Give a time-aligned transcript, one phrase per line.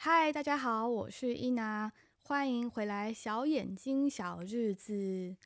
[0.00, 1.92] 嗨，大家好，我是伊娜，
[2.22, 3.12] 欢迎回来。
[3.12, 5.36] 小眼睛小日子，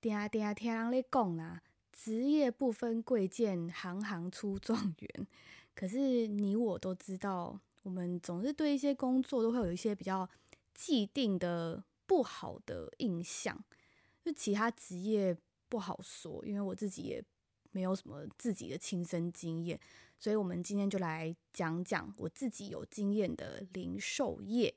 [0.00, 1.60] 定啊定啊，听人咧讲啦，
[1.92, 5.26] 职业不分贵贱，行行出状元。
[5.74, 10.30] 可是你我都知道，我们总是对一些工作都会有一些比较
[10.72, 13.60] 既定的不好的印象。
[14.24, 15.36] 就其他职业
[15.68, 17.20] 不好说，因为我自己也
[17.72, 19.78] 没有什么自己的亲身经验。
[20.18, 24.74] 所以，我们今天就来讲讲我自己有经验的零售业。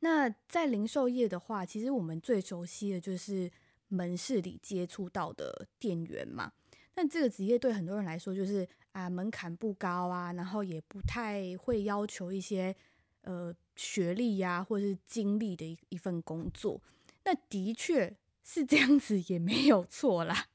[0.00, 3.50] 那在零售业的话，其实我们最熟悉的就是
[3.88, 6.52] 门市里接触到的店员嘛。
[6.94, 12.74] 那这个职业对很多人来说，就是啊门槛不高啊，然后也不太会要求一些
[13.22, 16.80] 呃学历呀或者是经历的一一份工作。
[17.24, 18.16] 那的确
[18.48, 20.46] 是这样子，也没有错啦。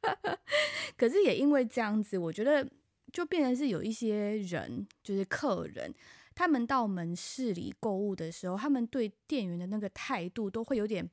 [0.97, 2.67] 可是也因为这样子，我觉得。
[3.13, 5.93] 就变成是有一些人，就是客人，
[6.33, 11.07] 他们到门市里购物的时候，他们对店员的那个态度都会有点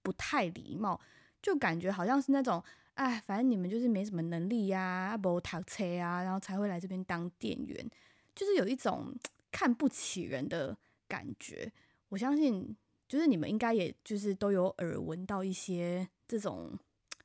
[0.00, 0.98] 不太礼貌，
[1.42, 2.64] 就感觉好像是那种，
[2.94, 7.86] 哎，反正你们就是没什么能力呀，不读车啊，然后才会来这边当店员，
[8.34, 9.14] 就是有一种
[9.52, 10.74] 看不起人的
[11.06, 11.70] 感觉。
[12.08, 12.74] 我相信，
[13.12, 16.72] 就是你们应该也就是都有耳闻到一些这种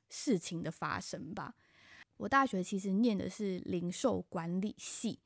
[0.10, 1.56] 事情的发生吧。
[2.18, 5.18] 我大学其实念的是零售管理系，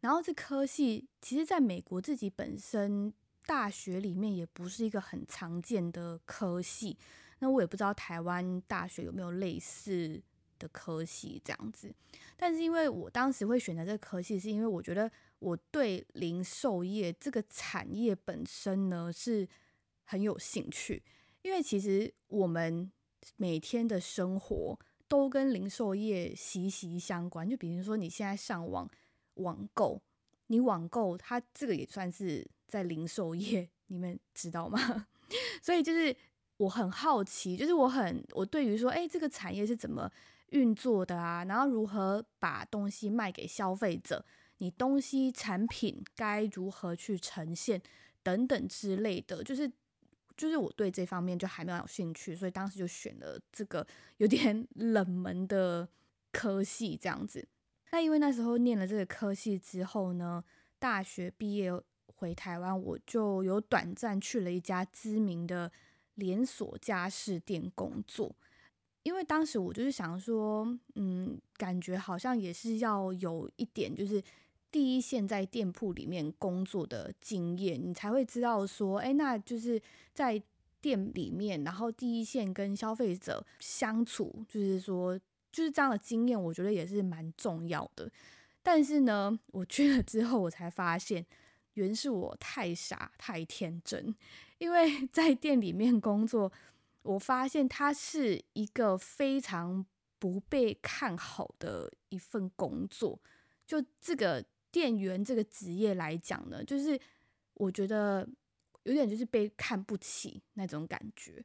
[0.00, 3.14] 然后这科系其实在美国自己本身
[3.46, 6.98] 大学里面也不是一个很常见的科系，
[7.38, 10.20] 那我也不知道台湾大学有没有类似
[10.58, 11.94] 的科系这样子。
[12.36, 19.48] 但是因为我当时会选择这科系，是因为我觉得我对零售业这个产业本身呢是
[20.08, 21.02] 很有兴趣，
[21.42, 22.90] 因为其实我们
[23.36, 24.78] 每天的生活。
[25.10, 27.48] 都跟零售业息息相关。
[27.48, 28.86] 就比如说，你现在上网
[29.36, 30.02] 网购，
[30.48, 35.06] 你网购它这个也算是在零售业，你们知道吗？
[35.64, 36.14] 所以就是
[36.58, 40.12] 我很好奇，就是我很我对于说，哎，这个产业是怎么
[40.50, 41.42] 运作的啊？
[41.46, 44.22] 然后如何把东西卖给消费者？
[44.58, 47.80] 你东西产品该如何去呈现
[48.22, 49.72] 等等之类的，就是。
[50.38, 55.86] 就是我对这方面就还没有兴趣，所以当时就选了这个 有点冷门的
[56.32, 57.46] 科系这样子。
[57.90, 60.42] 那因为那时候念了这个科系之后呢，
[60.78, 61.70] 大学毕业
[62.06, 65.70] 回台湾，我就有短暂去了一家知名的
[66.14, 68.34] 连锁家饰店工作。
[69.02, 74.22] 因为当时我就是想说，嗯，感觉好像也是要有一点就是。
[74.70, 79.80] 第一线在店铺里面工作的经验，你才会知道说，哎，那就是
[80.12, 80.40] 在
[80.80, 85.18] 店里面，然后第一线跟消费者相处，就是说，
[85.50, 88.10] 就是这样的经验，我觉得也是蛮重要的。
[88.62, 91.24] 但是呢，我去了之后，我才发现，
[91.72, 94.14] 原是我太傻太天真，
[94.58, 96.52] 因为 在店里面工作，
[97.02, 99.86] 我发现它是一个非常
[100.18, 103.18] 不被看好的一份工作，
[103.66, 104.44] 就这个。
[104.70, 106.98] 店员这个职业来讲呢，就是
[107.54, 108.28] 我觉得
[108.84, 111.44] 有点就是被看不起那种感觉。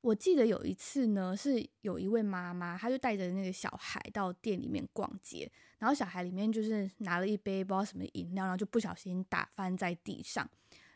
[0.00, 10.48] 我记得有一次呢，是有一位妈妈，她就带着那个小孩到店里面逛街，然后小孩里面就是拿了一杯不知道什么饮料，然后就不小心打翻在地上。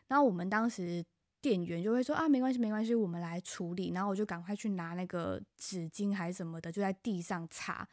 [0.07, 1.03] 然后我们当时
[1.41, 3.91] 店员就会说啊，没关系，没关系，我们来处理。
[3.91, 7.87] 然后我就赶快去拿那个纸巾还是什么的，就在地上擦。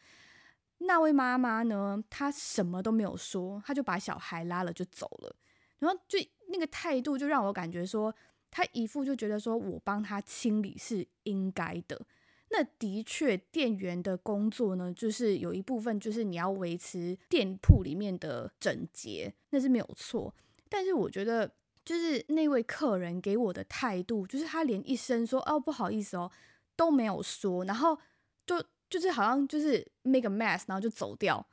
[0.82, 2.02] 那位妈妈呢？
[2.08, 5.36] 她什么都没有说，她就把小孩拉了就走了。
[5.78, 6.18] 然后就
[6.48, 8.14] 那个态度，就让我感觉说，
[8.50, 12.00] 她一副就觉得说我帮她清理是应该的。
[12.48, 20.34] 那的确，店员的工作呢，就是有一部分就是你要维持店铺里面的整洁，那是没有错。
[20.68, 21.50] 但是我觉得，
[21.84, 26.30] 就是那位客人给我的态度，就是他连一声说哦不好意思哦
[26.74, 27.98] 都没有说，然后
[28.46, 28.64] 就。
[28.90, 31.46] 就是好像就是 make a mess，然后就走掉，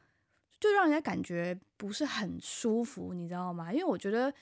[0.59, 3.71] 就让人家感觉不是很舒服，你知道吗？
[3.71, 4.33] 因为我觉得，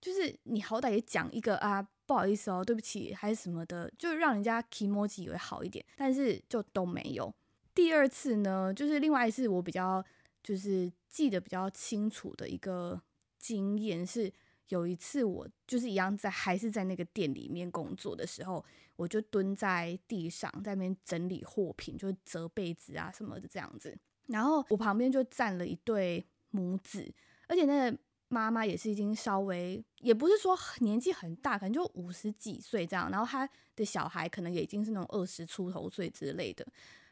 [0.00, 7.32] 就是你好歹也讲一个啊，不好意思哦，对不起，还是什么的，就让人家 kimochi 以为好一点，但是就都没有。
[7.72, 10.04] 第二次呢，就是另外一次我比较
[10.42, 13.00] 就是记得比较清楚的一个
[13.38, 14.32] 经验是。
[14.68, 18.64] 有一次，我就是一样在还是在那个店里面工作的时候，
[18.96, 23.96] 我就蹲在地上，在那边整理货品，就折被子啊什么的这样子。
[24.26, 27.08] 然后我旁边就站了一对母子，
[27.46, 27.98] 而且那个
[28.28, 33.08] 妈妈也是已经稍微，也不是说年纪很大，可能就五十几岁这样。
[33.10, 36.66] 然后她的小孩可能也已经是那种二十出头岁之类的。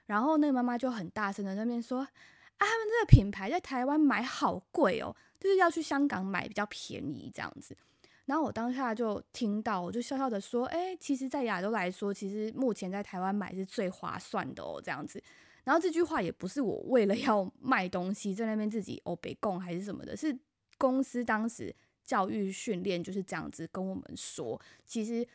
[0.07, 2.07] 然后那个妈妈就很大声的在那边说
[2.59, 7.77] ：“啊，他们这个品牌在台湾买好贵哦。”就是要去香港买比较便宜这样子，
[8.25, 15.23] 然后我当下就听到，我就笑笑的说：“哎，其实，在亚洲来说，其实目前在台湾买是最划算的哦，这样子。”
[15.65, 20.35] 然后这句话也不是我为了要卖东西在那边自己哦北供还是什么的，是
[20.79, 25.27] 公司当时教育训练就是这样子跟我们说，其实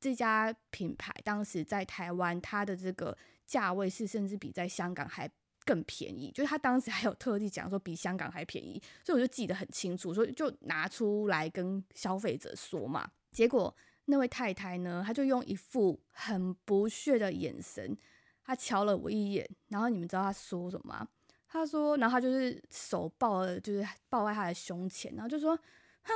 [0.00, 3.14] 这家品牌当时在台湾它的这个
[3.46, 5.30] 价位是甚至比在香港还
[5.70, 13.08] 更便宜，就是他当时还有特地讲说比香港还便宜，所以我就记得很清楚，所以就拿出来跟消费者说嘛。
[13.30, 13.72] 结果
[14.06, 17.96] 那位太太呢，她就用一副很不屑的眼神。
[18.42, 21.08] 他瞧了我一眼，然后你们知道他说什么吗？
[21.46, 25.56] 他说，然后他就是手抱了，就是抱在他的胸前，然后就说
[26.02, 26.12] ：“哼，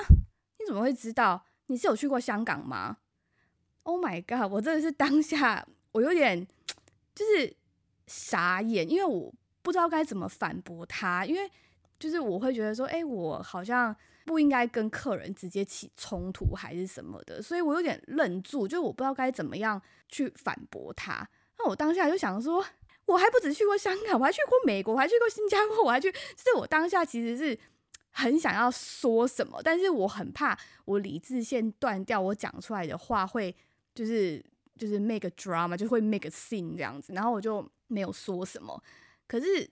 [0.59, 1.47] 你怎么会知道？
[1.67, 2.97] 你是有去过香港吗
[3.85, 4.51] ？”Oh my god！
[4.51, 6.45] 我真的是当下我有点
[7.15, 7.57] 就是
[8.09, 9.33] 傻眼，因为我
[9.65, 11.51] 不知道该怎么反驳他，因为
[11.99, 13.97] 就是我会觉得说，哎，我好像
[14.27, 21.27] 不应该跟客人直接起冲突还是什么的，所以我有点愣住，就是我不知道该怎么样去反驳他。
[21.59, 22.63] 那我当下就想说，
[23.07, 26.13] 我还不止去过香港，我还去过美国，我还去过新加坡，我还去。
[26.13, 27.59] 就是我当下其实是
[28.11, 33.55] 很想要说什么，但是我很怕我理智线断掉，我讲出来的话会
[33.95, 34.45] 就是
[34.77, 37.15] 就是 make a drama，就会 make a scene 这样子。
[37.15, 38.83] 然后我就没有说什么。
[39.27, 39.69] 可是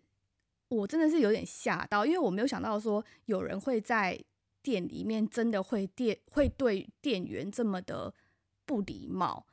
[0.69, 4.19] 我真的是有点吓到，因为我没有想到说有人会在
[4.62, 8.12] 店里面真的会店会对店员这么的
[8.64, 9.46] 不礼貌。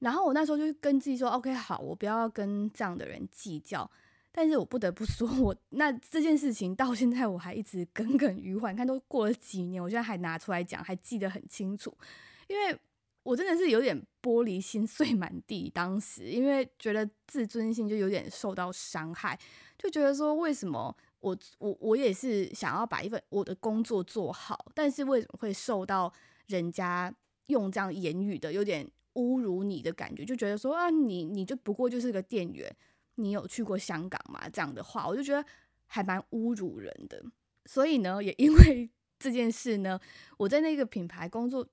[0.00, 3.90] 然后我那时候就跟自己说：“OK，好，我不要跟这样的人计较。”
[4.32, 8.72] 但是我不得不说 我，那这件事情到现在我还一直耿耿于怀。
[8.72, 11.94] 看都过了几年，我现在还拿出来讲，还记得很清楚。
[12.46, 12.78] 因为
[13.22, 19.38] 我真的是有点玻璃心碎满地，当时因为觉得自尊心就有点受到伤害，
[19.78, 26.12] 就觉得说为什么我我我也是想要把一份我的工作做好，但是为什么会受到
[26.46, 27.14] 人家
[27.46, 28.90] 用这样言语的有点。
[29.14, 32.72] 侮辱你的感觉，就觉得说啊，你你就不过就是个店员，
[33.16, 34.48] 你有去过香港吗？
[34.48, 35.44] 这样的话，我就觉得
[35.86, 37.20] 还蛮侮辱人的。
[37.64, 38.88] 所以呢，也因为
[39.18, 39.98] 这件事呢，
[40.38, 41.66] 我在那个品牌工作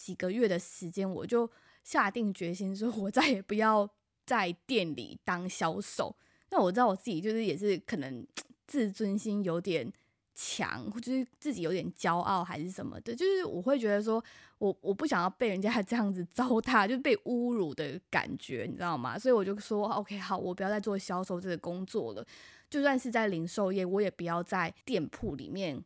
[0.00, 1.50] 几个月的时间，我就
[1.84, 3.88] 下定决心说，我 再也不要
[4.24, 6.16] 在店里当销售。
[6.50, 8.26] 那我知道我自己就是也是可能
[8.66, 9.92] 自尊心有点
[10.34, 14.22] 强，就是自己有点骄傲还是什么的，就是我会觉得说。
[14.60, 19.18] 我我不想要被人家 这样子糟蹋，就被侮辱的感觉，你知道吗？
[19.18, 22.22] 所以我就说，OK，好，我不要再做销售这个工作了。
[22.68, 25.82] 就算是在零售业，我也不要在店铺里面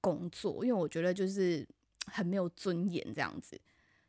[0.00, 1.64] 工作，因为我觉得就是
[2.06, 3.60] 很没有尊严这样子。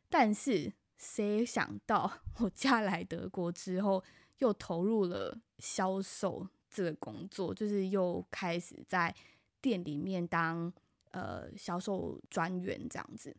[0.08, 4.02] 但是谁想到我嫁来德国之后，
[4.38, 9.14] 又投入了销售这个工作，就是又开始在
[9.60, 10.72] 店里面当
[11.10, 13.36] 呃销售专员这样子。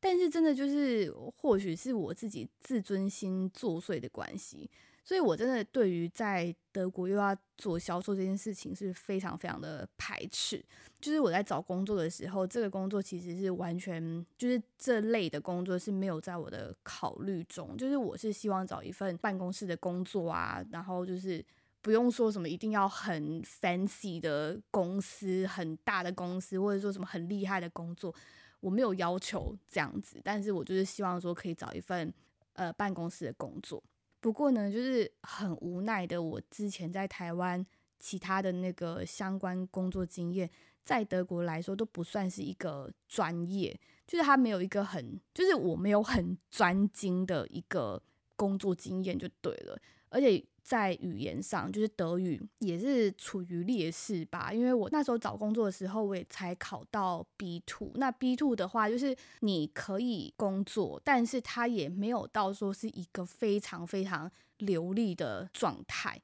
[0.00, 4.70] 但是真的就是，或许是我自己自尊心作祟的关系，
[5.08, 10.62] 所以我真的对于在德国又要做销售这件事情是非常非常的排斥。
[11.00, 14.02] 就是我在找工作的时候，这个工作其实是完全
[14.36, 17.74] 就是这类的工作是没有在我的考虑中。
[17.78, 21.42] 就是我是希望找一份办公室的工作啊，然后就是
[21.80, 28.14] 不用说什么一定要很 fancy 的公司、很大的公司，或者说什么很厉害的工作。
[28.60, 32.12] 我没有要求这样子，但是我就是希望说可以找一份
[32.52, 33.82] 呃办公室的工作。
[34.20, 37.64] 不过呢，就是很无奈的，我之前在台湾
[37.98, 40.50] 其他的那个相关工作经验，
[40.84, 48.02] 在德国来说都不算是一个专业，就是他没有一个很，就是我没有很专精的一个
[48.36, 50.44] 工作经验就对了，而且。
[50.68, 54.52] 在语言上，就是德语也是处于劣势吧。
[54.52, 57.92] 因为我那时候找工作的时候，我也才考到 B2。
[57.94, 66.20] 那 B2 的话，就是你可以工作，但是它也没有到说是一个非常非常流利的状态。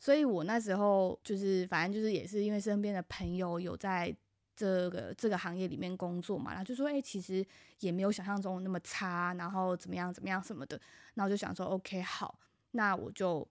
[0.00, 4.16] 所以我那时候就是，反正就是也是因为身边的朋友有在
[4.56, 7.44] 这个这个行业里面工作嘛，然后就说，诶，其实
[7.80, 10.80] 也没有想象中那么差，然后怎么样怎么样什么的。
[11.12, 12.38] 然后就想说，OK，好，
[12.70, 13.46] 那我就。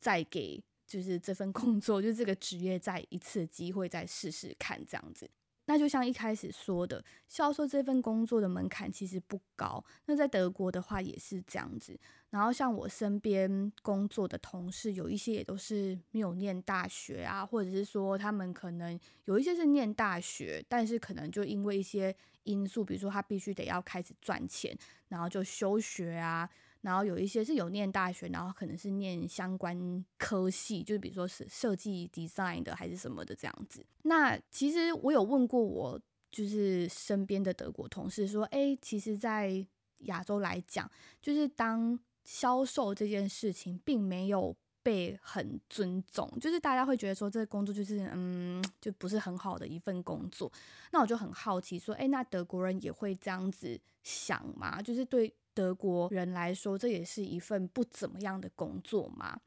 [0.00, 5.30] 再给就是这份工作，就这个职业再一次机会，再试试看这样子。
[5.66, 9.84] 那就像一开始说的，销售这份工作的门槛其实不高。
[10.06, 11.96] 那在德国的话也是这样子。
[12.30, 24.76] 然后像我身边工作的同事，有一些也都是没有念大学啊，或者是说他们可能有一些是念大学，但是可能就因为一些因素，比如说他必须得要开始赚钱，
[25.06, 26.50] 然后就休学啊。
[26.82, 33.84] 然后有一些是有念大学，然后可能是念相关科系，就是比如说是设计 design 的还是什么的这样子。
[34.02, 39.66] 那其实我有问过我就是身边的德国同事说，哎，其实，在
[40.04, 50.50] 亚洲来讲，就是当销售这件事情并没有被很尊重，就是大家会觉得说这个工作就是嗯，就不是很好的一份工作。
[50.92, 54.80] 那我就很好奇说，哎，那德国人也会这样子想吗？
[54.80, 59.38] 就是对德国人来说，这也是一份不怎么样的工作嘛？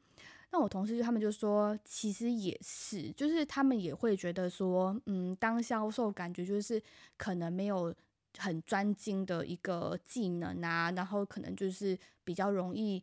[0.50, 6.80] 那我同事他们就说，其实也是，就是他们也会觉得说，嗯，当销售感觉就是
[7.16, 7.92] 可能没有
[8.38, 13.02] 很专精的一个技能啊，然后可能就是比较容易，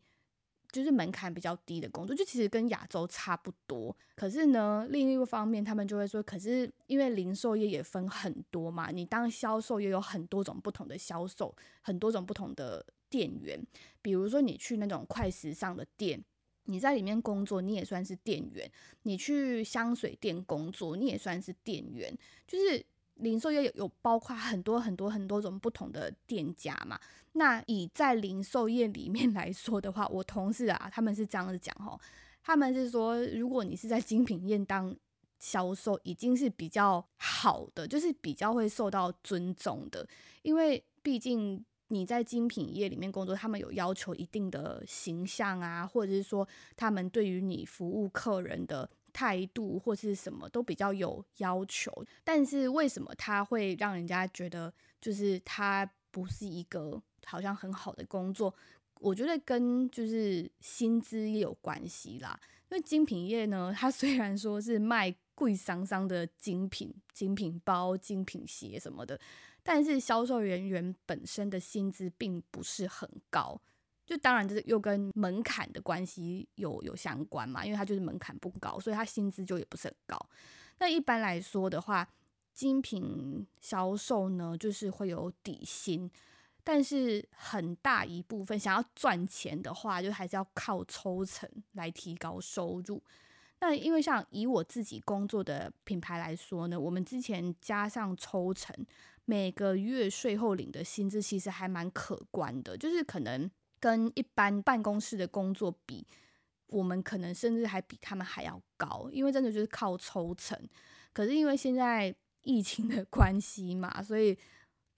[0.72, 3.96] 就是门槛比较低的工作，就其实跟亚洲差不多。
[4.16, 13.62] 可是呢，另一个方面他们就会说，可是因为零售业也分很多嘛，你当销售也有很多种不同的销售，很多种不同的店员，
[14.02, 16.24] 比如说你去那种快时尚的店。
[16.66, 18.66] 你在里面工作，你也算是店员；
[19.02, 22.16] 你去香水店工作，你也算是店员。
[22.48, 22.86] 就是
[23.16, 27.00] 零售业有有包括很多很多很多种不同的店家嘛。
[27.34, 32.00] 那以在零售业里面来说的话，我同事啊，他们是这样子讲吼，
[32.44, 34.96] 他们是说，如果你是在精品店当
[35.40, 40.08] 销售，已经是比较好的，就是比较会受到尊重的，
[40.42, 41.64] 因为毕竟。
[41.94, 46.48] 你在精品业里面工作，他们有要求一定的形象啊，或者是说
[46.78, 51.92] 他们对于你服务客人的态度或是什么都比较有要求。
[52.24, 58.54] 但是为什么他会让人家觉得就是他不是一个好像很好的工作？
[59.00, 62.40] 我觉得跟就是薪资也有关系啦。
[62.70, 69.20] 因为精品业呢，它虽然说是卖贵桑桑的精品、精品包、精品鞋什么的。
[69.64, 73.62] 但是销售人员本身的薪资并不是很高，
[74.08, 80.18] 就当然这是又跟门槛的关系有有相关嘛，因为它就是门槛不高，所以它薪资就也不是很高。
[80.80, 82.08] 那一般来说的话，
[82.52, 86.10] 精品销售呢，就是会有底薪，
[86.64, 93.02] 但是很大一部分想要赚钱的话，就还是要靠抽成来提高收入。
[93.60, 98.76] 那因为像以我自己工作的品牌来说呢，我们之前加上抽成。
[99.24, 103.50] 每个月税后领的薪资其实还蛮可观的，就是可能
[103.80, 106.06] 跟一般办公室的工作比，
[106.68, 110.60] 我们可能甚至还比他们还要高，因为真的就是靠抽成。
[111.14, 114.38] 可是因为现在疫情的关系嘛，所以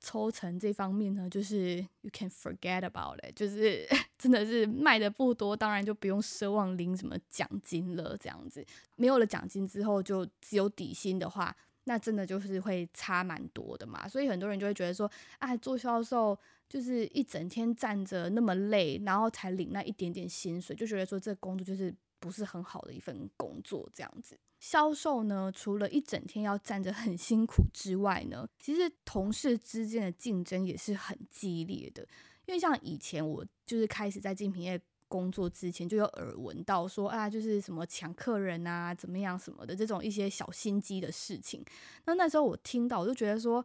[0.03, 3.87] 抽成这方面呢，就是 you can forget about it，就是
[4.19, 8.15] 真的是卖的不多，当然就不用奢望领什么奖金了。
[8.19, 8.63] 这样子
[8.97, 11.55] 没有了奖金之后，就只有底薪的话。
[11.85, 16.37] 那真的就是会差蛮多的嘛，所以很多人就会觉得说，啊，做销售
[16.69, 24.39] 就是一整天站着那么累，然后才领那一点点薪水，就觉得说这工作就是不是很好的一份工作这样子。
[24.63, 32.01] 销售呢，除了一整天要站着很辛苦之外呢，其实同事之间的竞争也是很激烈的，
[32.45, 34.81] 因为像以前我就是开始在精品业。
[35.09, 41.63] 工作之前就有耳闻到说啊，就是什么抢客人啊，怎么样什么的这种一些小心机的事情。
[42.05, 43.63] 那那时候我听到，我就觉得说，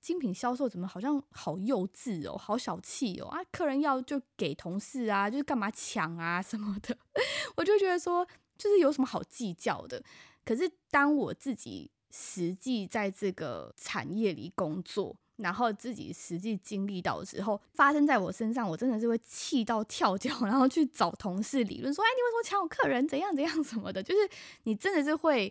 [0.00, 3.38] 精品销售怎么好像好幼稚哦，好小气哦啊！
[3.52, 6.98] 客人要就给同事啊，就是干嘛抢啊什么的。
[7.56, 8.26] 我就觉得说，
[8.58, 10.02] 就是有什么好计较的。
[10.50, 15.16] 可是当我自己实际在这个产业里工作。
[15.36, 23.08] 然后自己实际经历到的时候，发生在我身上，我真的是会气到跳脚，然后去找同事理论说：“哎，你为什么抢我客人？
[23.08, 24.20] 怎样怎样什么的？”就是
[24.64, 25.50] 你真的是会，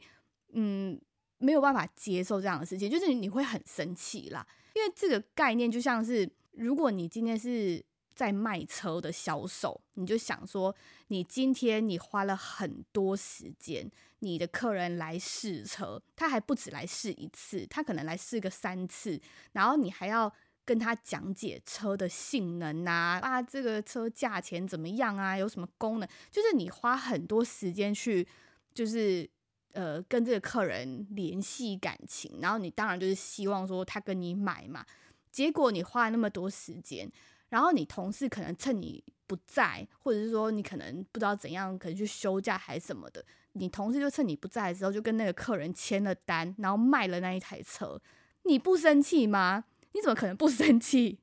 [0.54, 1.02] 嗯，
[1.40, 4.46] 没有办法接受这样的事情，就是你会很生气啦。
[4.76, 7.84] 因为这个概念就像是，如果你今天是。
[8.20, 10.76] 在卖车的销售，你就想说，
[11.08, 19.22] 你今天你花了很多时间，你的客人来试车，他还不止来试一次，他可能来试个三次，
[19.54, 20.30] 然后你还要
[20.66, 28.28] 跟他讲解车的性能啊，啊，这个车价钱怎么样啊，有什么功能，就是你花很多时间去，
[28.74, 29.30] 就是
[29.72, 34.86] 呃跟这个客人联系感情，然后你当然就是希望说他跟你买嘛，
[35.32, 37.10] 结果你花了那么多时间。
[37.50, 48.02] 然后你同事可能趁你不在，或者是说你可能不知道怎样，可能去休假还是什么的，你同事就趁你不在的时候，就跟那个客人签了单，然后卖了那一台车，
[48.44, 49.66] 你不生气吗？
[49.94, 51.20] 你怎么可能不 生气？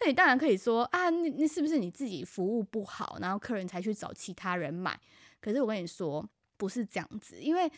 [0.00, 4.98] 那你当然可以说啊，那那是不是你自己服务不好，然后客人才去找其他人买？
[5.40, 7.70] 可是我跟你说，不是这样子，因为。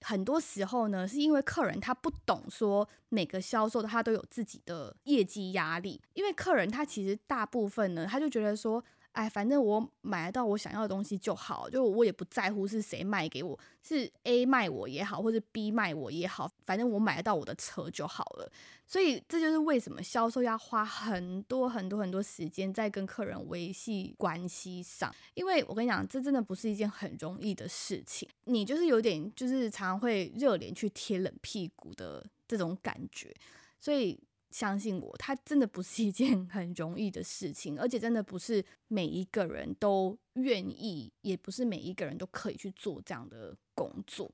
[0.00, 8.82] 很多时候呢，是因为客人他不懂说每个销售他都有自己的业绩压力，因为客人他其实大部分呢，他就觉得说
[9.16, 18.52] 哎，反正我买得到我想要的东西就好，就我也不在乎是谁卖给我，是 A 卖我也好，或者 B 卖我也好，反正我买得到我的车就好了。
[18.86, 28.28] 所以这就是为什么销售要花很多很多很多时间在跟客人维系关系上，因为我跟你讲，这真的不是一件很容易的事情。
[28.44, 33.34] 你就是有点，就是常常会热脸去贴冷屁股的这种感觉，
[33.80, 34.20] 所以。
[34.58, 44.32] 相信我，它真的不是一件 很容易的事情，而且真的不是每一个人都愿意，也不是每一个人都可以去做这样的工作。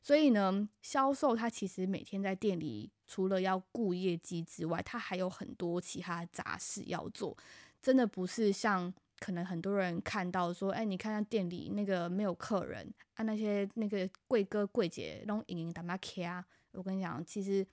[0.00, 7.36] 所以呢，销售它其实每天在店里，除了要顾业绩之外，它还有很多其他杂事要做。
[7.82, 16.46] 真的不是像可能很多人看到说，哎，你看看店里那个没有客人啊，那些那个柜哥柜姐拢营营打马卡。
[16.70, 17.66] 我跟你讲，其实。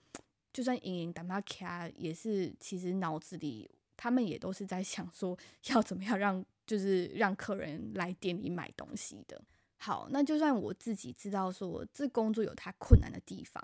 [0.54, 3.68] 就算营营打马卡也是，其实脑子里
[3.98, 5.36] 他们也都是在想说
[5.70, 9.42] 要怎么样让就是让客人来店里买东西的。
[9.78, 13.62] 好，那就算我自己知道说这工作有它困难的地方，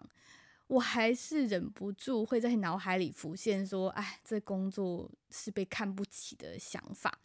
[0.66, 7.20] 我还是忍不住会在脑海里浮现说，哎，这工作是被看不起的想法。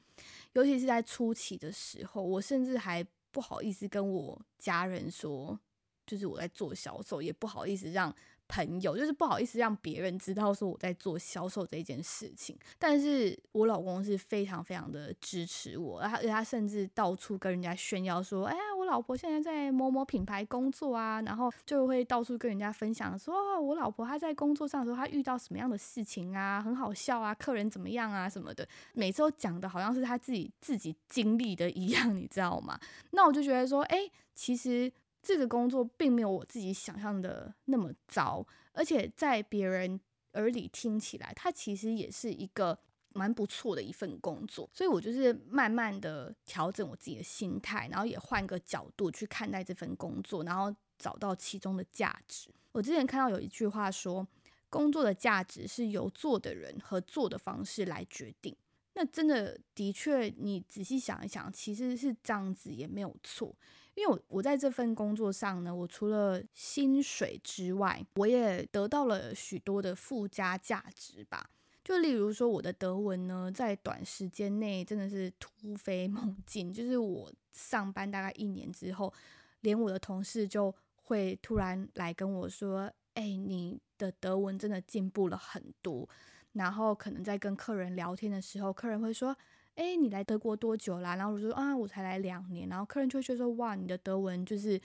[0.52, 5.59] 尤其是在初期的时候，我甚至还不好意思跟我家人说，
[6.06, 8.14] 就是我在做销售，也不好意思让。
[8.46, 32.78] 朋友就是不好意思让别人知道说我在做销售这件事情，但是我老公是非常非常的支持我，而且他甚至到处跟人家炫耀说：“哎呀，我老婆现在在某某品牌工作啊。”然后就会到处跟人家分享说：“我老婆她在工作上的时候，她遇到什么样的事情啊，很好笑啊，客人怎么样啊什么的，每次都讲的好像是他自己自己经历的一样，你知道吗？”
[33.12, 34.92] 那我就觉得说：“哎，其实。”
[35.24, 39.98] 这个工作并没有我自己想象的那么糟，而且在别人
[40.34, 42.78] 耳里听起来，它其实也是一个
[43.14, 44.68] 蛮不错的一份工作。
[44.72, 52.50] 所以我就是慢慢的调整我自己的心态，然后也换个角度去看待这份工作，然后找到其中的价值。
[52.72, 54.26] 我之前看到有一句话说，
[54.68, 58.54] 工作的价值是由做的人和做的方式来决定。
[58.94, 63.54] 那真的的确，你仔细想一想，其实是这样子也没有错。
[63.94, 71.50] 因为我我在这份工作上呢，我除了薪水之外，我也得到了许多的附加价值吧。
[71.85, 76.72] 就例如说，我的德文呢，在短时间内真的是突飞猛进。
[76.72, 79.12] 就是我上班大概一年之后，
[79.61, 86.09] 连我的同事就会突然来跟我说：“哎，你的德文真的进步了很多。”
[86.54, 89.36] 然后可能在跟客人聊天的时候，客人会说。
[89.76, 91.16] 哎，你来德国多久啦？
[91.16, 92.68] 然后我说啊，我才来两年。
[92.68, 94.80] 然后客人就会觉得说，哇，你的德文就是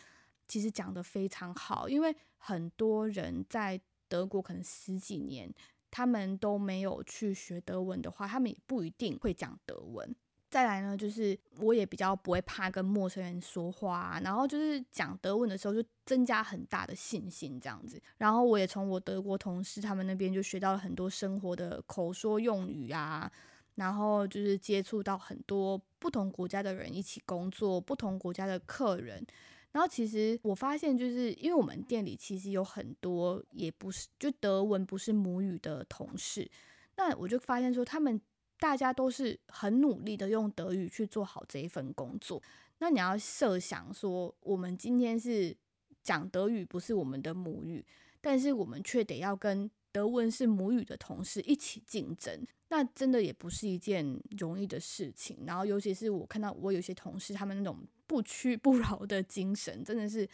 [0.47, 1.87] 其实讲得非常好。
[1.87, 5.47] 因为很多人在德国可能十几年，
[5.91, 10.15] 他们都没有去学德文的话，他们也不一定会讲德文。
[10.49, 18.01] 再来呢，就是我也比较不会怕跟陌生人说话，然后就是讲德文的时候就增加很大的信心这样子。
[18.17, 23.31] 然后我也从我德国同事他们那边就学到了很多生活的口说用语啊。
[23.75, 29.25] 然后就是接触到很多不同国家的人一起工作，不同国家的客人。
[29.71, 36.51] 然后其实我发现，就是因为我们店里其实有很多也不是就德文不是母语的同事，
[36.97, 38.19] 那我就发现说，他们
[38.59, 42.41] 大家都是很努力的用德语去做好这一份工作。
[42.79, 45.55] 那你要设想说，我们今天是
[46.03, 47.85] 讲德语不是我们的母语，
[48.21, 49.69] 但是我们却得要跟。
[49.91, 54.05] 德文是母语的同事一起竞争，那真的也不是一件
[54.37, 55.39] 容易的事情。
[55.47, 60.29] 然后，尤其是我看到我有些同事，他们那种不屈不挠的精神，真的是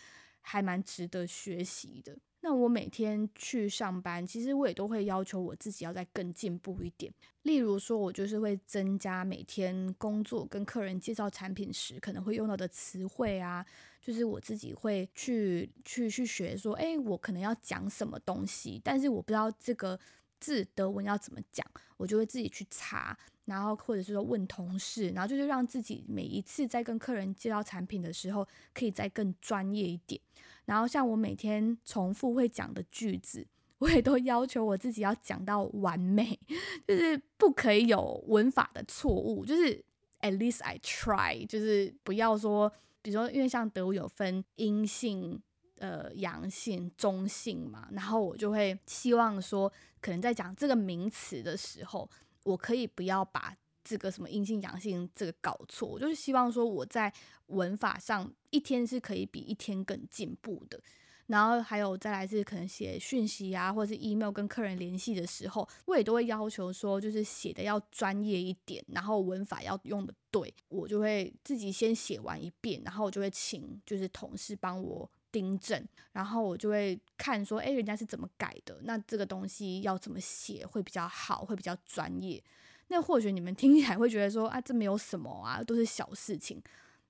[0.45, 2.17] 还蛮值得学习的。
[2.41, 7.11] 那我每天去上班，其实我也都会要求我自己要再更进步一点。
[7.41, 13.65] 例如说，我就是会增加每天工作跟客人介绍产品时可能会用到的词汇啊，
[13.99, 19.99] 就是我自己会去去去学说，诶，我可能要讲什么东西，但是我不知道这个
[20.39, 21.65] 字德文要怎么讲，
[21.97, 30.19] 我就会自己去查，然后或者是说问同事，然后就是让自己每一次在跟客人介绍产品的时候，可以再更专业一点。
[30.65, 33.45] 然后像我每天重复会讲的句子，
[33.77, 36.39] 我也都要求我自己要讲到完美，
[36.87, 39.83] 就是不可以有文法的错误，就是
[40.21, 42.71] at least I try，就是不要说，
[43.03, 45.39] 比如说因为像德语有分阴性、
[45.77, 52.09] 呃阳性、中性嘛，然后我就会希望说，可能在讲这个名词的时候，
[52.45, 53.53] 我可以不要把。
[53.87, 57.13] 这个什么阴性阳性这个搞错，我就是希望说我在
[57.49, 60.81] 文法上一天是可以比一天更进步的。
[61.27, 82.41] 然后还有再来是可能写讯息啊，或者是 email 跟客人联系的时候，我也都会要求说，就是写的要专业一点，然后文法要用的对，我就会自己先写完一遍，然后我就会请就是同事帮我订正，然后我就会看说，哎，人家是怎么改的，那这个东西要怎么写会比较好，会比较专业。
[82.87, 86.63] 那或许你们听起来会觉得说，啊，这没有什么啊，都是小事情。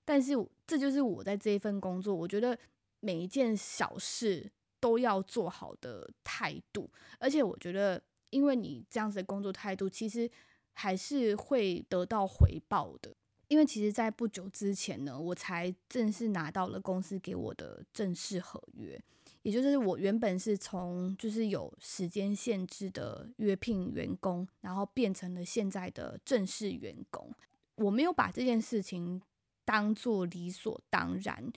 [0.03, 0.33] 但是
[0.65, 2.57] 这就是我在这一份工作，我觉得
[2.99, 6.89] 每一件小事都要做好的态度。
[7.19, 10.27] 而且我觉得，因为你这样子的工作态度，其实
[10.73, 13.14] 还是会得到回报的。
[13.47, 18.99] 因为其实，在不久之前呢，我才正式拿到了公司给我的正式合约，
[19.43, 27.31] 也就是我原本是从就是有时间限制的约聘员工，然后变成了现在的正式员工。
[27.75, 29.21] 我没有把这件事情
[29.63, 31.51] 当做理所当然，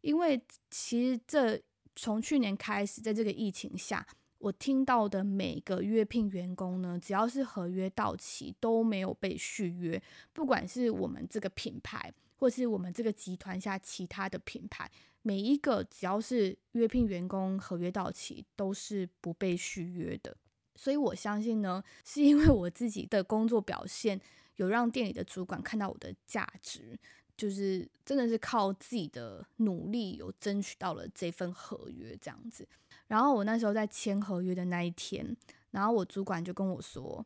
[0.00, 1.60] 因为其实这
[1.96, 4.06] 从去年开始，在这个疫情下。
[4.42, 10.02] 我听到的每个约聘员工呢，只要是合约到期都没有被续约，
[10.32, 14.90] 不管是我们这个品牌，或是我们这个集团下其他的品牌，
[15.22, 20.36] 每一个只要是约聘员工合约到期，都是不被续约的。
[20.74, 24.20] 所以我相信呢，是因为我自己的工作表现
[24.56, 26.98] 有让店里的主管看到我的价值，
[27.36, 32.66] 就是真的是靠自己的努力有争取到了这份合约这样子。
[33.12, 35.36] 然后我那时候在签合约的那一天，
[35.70, 37.22] 然后我主管就跟我说：“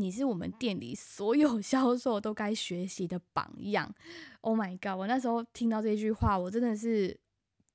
[0.00, 3.94] 你是我们店里所有 销售都该学习的榜样。”
[4.40, 4.98] Oh my god！
[4.98, 7.14] 我那时候听到这句话，我真的是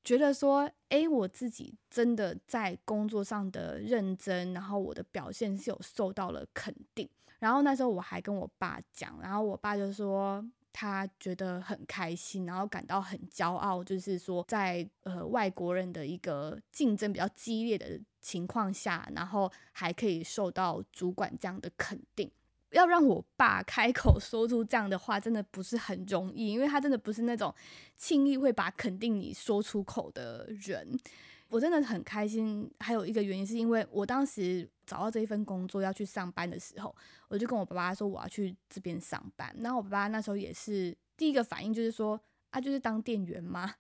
[0.04, 10.44] 觉得说：“诶，我自己真的在工作上的认真，然后我的表现是有受到了肯定。”然后那时候我还跟我爸讲，然后我爸就说。
[10.78, 22.30] 他觉得很开心，然后感到很骄傲，就是说在呃外国人的一个竞争比较激烈的情况下，然后还可以受到主管这样的肯定。
[22.72, 27.56] 要让我爸开口说出这样的话，真的不是很容易，因为他真的不是那种
[27.96, 31.00] 轻易会把肯定你说出口的人。
[31.48, 36.94] 我真的很开心，还有一个原因是因为我当时找到这一份工作要去上班的时候，
[37.28, 39.56] 我就跟我爸爸说我要去这边上班。
[39.60, 43.76] 然后我爸爸那时候也是第一个反应就是说啊，就是当店员吗？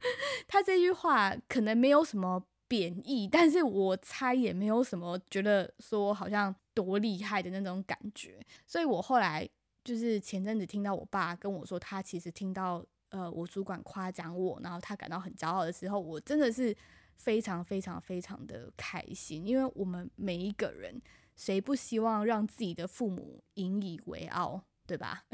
[0.48, 8.44] 他这句话可能没有什么贬义，但是我猜也没有什么觉得说好像多厉害的那种感觉。
[8.66, 9.48] 所以我后来
[9.84, 16.74] 就是前阵子听到我爸跟我说，他其实听到呃我主管夸奖我，然后他感到很骄傲的时候，我真的是。
[17.16, 21.00] 非常非常非常的开心，因为我们每一个人，
[21.36, 25.24] 谁不希望让自己的父母引以为傲，对吧？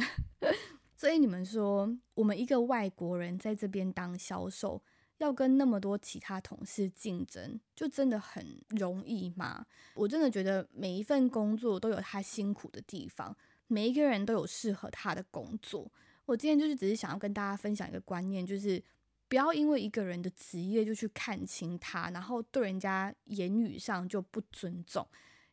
[0.94, 4.82] 所以你们说，我们一个外国人在这边当销售，
[5.18, 9.64] 要跟那么多其他同事竞争，就真的很容易吗？
[9.94, 13.36] 我真的觉得每一份工作都有他辛苦的地方，
[13.66, 15.90] 每一个人都有适合他的工作。
[16.26, 18.82] 我今天就是只是想要跟大家分享一个观念，就是。
[19.28, 25.06] 不要因为一个人的职业就去看轻他，然后对人家言语上就不尊重。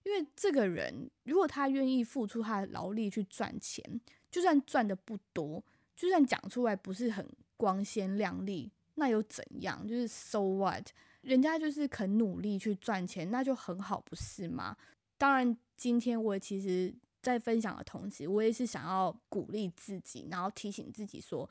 [0.03, 3.83] 因为这个人如果他愿意付出他的劳力去赚钱，
[4.31, 5.63] 就算赚的不多，
[5.95, 9.85] 就算讲出来不是很光鲜亮丽，那又怎样？
[9.87, 10.87] 就是 so what？
[11.21, 14.77] 人家就是肯努力去赚钱，那就很好，不是吗？
[15.17, 21.49] 当然，今天我其实在分享的同时，我也是想要鼓励自己，然后提醒自己说。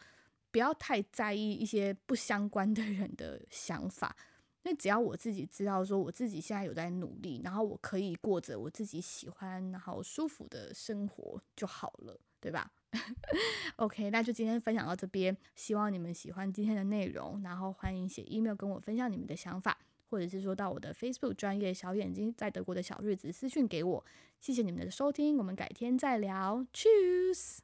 [0.55, 4.15] 不要太在意一些不相关的人的想法，
[4.63, 12.71] 那只要我自己知道说我自己现在有在努力，然后我可以过着我自己喜欢然后舒服的生活就好了，对吧？
[13.83, 19.77] OK，那就今天分享到这边，希望你们喜欢今天的内容，然后欢迎写 email 跟我分享你们的想法，
[20.09, 24.05] 或者是说到我的 Facebook 专业小眼睛在德国的小日子私讯给我。
[24.39, 27.59] 谢谢你们的收听，我们改天再聊，Cheers。